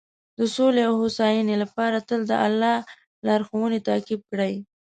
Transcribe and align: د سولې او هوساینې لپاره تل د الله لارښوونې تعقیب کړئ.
د 0.39 0.41
سولې 0.55 0.81
او 0.89 0.93
هوساینې 1.01 1.55
لپاره 1.63 1.97
تل 2.09 2.21
د 2.31 2.33
الله 2.47 2.77
لارښوونې 3.25 3.79
تعقیب 3.87 4.21
کړئ. 4.29 4.53